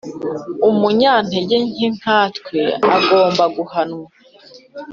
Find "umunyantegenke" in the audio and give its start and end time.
0.69-1.85